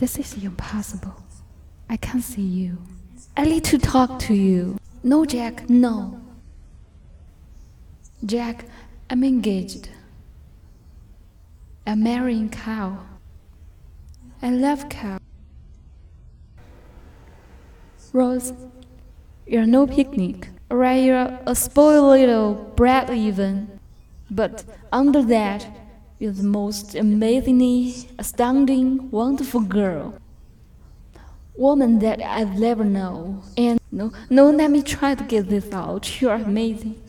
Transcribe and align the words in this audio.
This 0.00 0.18
is 0.18 0.42
impossible. 0.42 1.14
I 1.90 1.98
can't 1.98 2.24
see 2.24 2.40
you. 2.40 2.78
I 3.36 3.44
need 3.44 3.64
to 3.64 3.76
talk 3.76 4.18
to 4.20 4.34
you. 4.34 4.78
No, 5.02 5.26
Jack, 5.26 5.68
no. 5.68 6.18
Jack, 8.24 8.64
I'm 9.10 9.22
engaged. 9.22 9.90
I'm 11.86 12.02
marrying 12.02 12.48
Cal. 12.48 13.06
I 14.40 14.48
love 14.48 14.88
Cal. 14.88 15.18
Rose, 18.14 18.54
you're 19.46 19.66
no 19.66 19.86
picnic, 19.86 20.48
or 20.70 20.82
you're 20.94 21.38
a 21.44 21.54
spoiled 21.54 22.08
little 22.08 22.54
brat 22.74 23.10
even. 23.10 23.78
But 24.30 24.64
under 24.90 25.20
that, 25.24 25.66
you're 26.20 26.32
the 26.32 26.42
most 26.42 26.94
amazingly, 26.94 27.94
astounding, 28.18 29.10
wonderful 29.10 29.62
girl. 29.62 30.14
Woman 31.56 31.98
that 32.00 32.20
I've 32.20 32.62
ever 32.62 32.84
known. 32.84 33.42
And 33.56 33.80
no, 33.90 34.12
no, 34.28 34.50
let 34.50 34.70
me 34.70 34.82
try 34.82 35.14
to 35.14 35.24
get 35.24 35.48
this 35.48 35.72
out. 35.72 36.20
You're 36.20 36.34
amazing. 36.34 37.02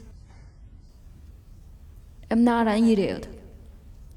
I'm 2.31 2.45
not 2.45 2.67
an 2.67 2.88
idiot. 2.88 3.27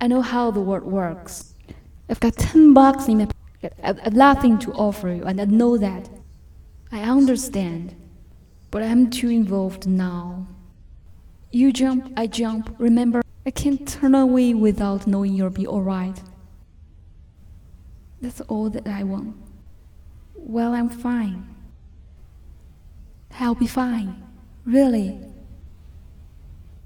I 0.00 0.06
know 0.06 0.22
how 0.22 0.52
the 0.52 0.60
world 0.60 0.84
works. 0.84 1.54
I've 2.08 2.20
got 2.20 2.36
ten 2.36 2.72
bucks 2.72 3.08
in 3.08 3.18
my 3.18 3.26
pocket. 3.26 3.76
I've, 3.82 3.98
I've 4.04 4.14
nothing 4.14 4.58
to 4.60 4.72
offer 4.74 5.08
you, 5.08 5.24
and 5.24 5.40
I 5.40 5.44
know 5.46 5.76
that. 5.76 6.08
I 6.92 7.00
understand, 7.00 7.96
but 8.70 8.84
I'm 8.84 9.10
too 9.10 9.28
involved 9.28 9.88
now. 9.88 10.46
You 11.50 11.72
jump, 11.72 12.12
I 12.16 12.28
jump. 12.28 12.76
Remember, 12.78 13.22
I 13.46 13.50
can't 13.50 13.86
turn 13.86 14.14
away 14.14 14.54
without 14.54 15.06
knowing 15.06 15.34
you'll 15.34 15.50
be 15.50 15.66
alright. 15.66 16.22
That's 18.20 18.40
all 18.42 18.70
that 18.70 18.86
I 18.86 19.02
want. 19.02 19.36
Well, 20.34 20.72
I'm 20.72 20.88
fine. 20.88 21.54
I'll 23.38 23.54
be 23.54 23.66
fine. 23.66 24.22
Really. 24.64 25.18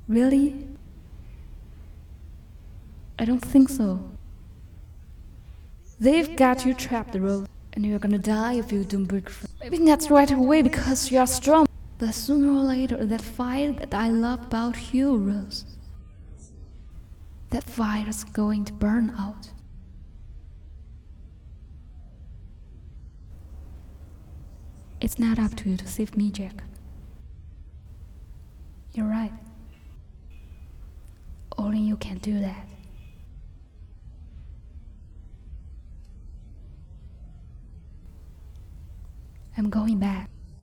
Really? 0.08 0.66
I 3.18 3.24
don't 3.24 3.44
think 3.44 3.68
so. 3.68 4.10
They've 6.00 6.34
got 6.36 6.64
you 6.64 6.74
trapped, 6.74 7.14
Rose, 7.14 7.46
and 7.72 7.84
you're 7.84 7.98
gonna 7.98 8.18
die 8.18 8.54
if 8.54 8.72
you 8.72 8.84
don't 8.84 9.04
break 9.04 9.28
free. 9.28 9.48
Maybe 9.60 9.78
that's 9.78 10.10
right 10.10 10.30
away 10.30 10.62
because 10.62 11.10
you're 11.10 11.26
strong. 11.26 11.66
But 11.98 12.14
sooner 12.14 12.52
or 12.52 12.62
later, 12.62 13.04
that 13.04 13.20
fire 13.20 13.72
that 13.72 13.92
I 13.92 14.08
love 14.08 14.44
about 14.46 14.94
you, 14.94 15.16
Rose, 15.16 15.64
that 17.50 17.64
fire's 17.64 18.24
going 18.24 18.64
to 18.64 18.72
burn 18.72 19.14
out. 19.18 19.50
It's 25.00 25.18
not 25.18 25.38
up 25.38 25.54
to 25.56 25.70
you 25.70 25.76
to 25.76 25.86
save 25.86 26.16
me, 26.16 26.30
Jack. 26.30 26.62
You're 28.92 29.06
right. 29.06 29.32
Only 31.56 31.78
you 31.78 31.96
can 31.96 32.18
do 32.18 32.38
that. 32.40 32.66
I'm 39.56 39.70
going 39.70 39.98
back. 39.98 40.30